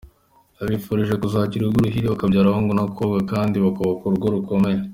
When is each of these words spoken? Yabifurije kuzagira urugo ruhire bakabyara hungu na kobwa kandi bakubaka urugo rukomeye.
Yabifurije 0.59 1.13
kuzagira 1.21 1.61
urugo 1.63 1.79
ruhire 1.85 2.07
bakabyara 2.13 2.53
hungu 2.55 2.73
na 2.75 2.83
kobwa 2.95 3.19
kandi 3.31 3.55
bakubaka 3.65 4.03
urugo 4.05 4.27
rukomeye. 4.35 4.79